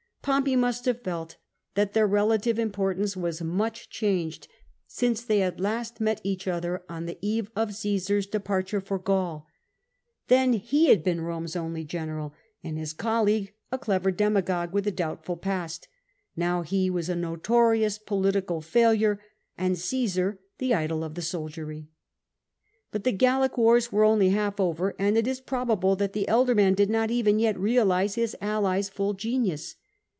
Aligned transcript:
Pompey 0.23 0.55
must 0.55 0.85
have 0.85 1.01
felt 1.01 1.37
that 1.73 1.93
their 1.93 2.05
relative 2.05 2.59
importance 2.59 3.17
was 3.17 3.41
much 3.41 3.89
changed 3.89 4.47
since 4.85 5.23
they 5.23 5.39
had 5.39 5.59
last 5.59 5.99
met 5.99 6.21
each 6.23 6.47
other 6.47 6.83
on 6.87 7.07
the 7.07 7.17
eve 7.23 7.49
of 7.55 7.73
Caesar's 7.75 8.27
departure 8.27 8.79
for 8.79 8.99
Gaul. 8.99 9.47
Then 10.27 10.53
he 10.53 10.89
had 10.89 11.03
been 11.03 11.21
Eome's 11.21 11.55
only 11.55 11.83
general, 11.83 12.35
and 12.63 12.75
Ms 12.77 12.93
colleague 12.93 13.51
a 13.71 13.79
clever 13.79 14.11
demagogue 14.11 14.71
with 14.71 14.85
a 14.85 14.91
doubtful 14.91 15.37
past: 15.37 15.87
now 16.35 16.61
he 16.61 16.87
was 16.87 17.09
a 17.09 17.15
notorious 17.15 17.97
political 17.97 18.61
failure 18.61 19.19
and 19.57 19.75
Cmsar 19.75 20.37
the 20.59 20.71
idol 20.75 21.03
of 21.03 21.15
the 21.15 21.23
soldiery, 21.23 21.87
ihit 22.93 23.01
the 23.05 23.11
Gallic 23.11 23.57
wars 23.57 23.91
were 23.91 24.03
only 24.03 24.29
half 24.29 24.59
over, 24.59 24.93
and 24.99 25.17
it 25.17 25.25
is 25.25 25.41
probable 25.41 25.95
that 25.95 26.13
the 26.13 26.27
elder 26.27 26.53
man 26.53 26.75
did 26.75 26.91
not 26.91 27.09
oven 27.09 27.39
yet 27.39 27.57
realise 27.57 28.13
his 28.13 28.35
ally's 28.39 28.87
full 28.87 29.15
genius. 29.15 29.77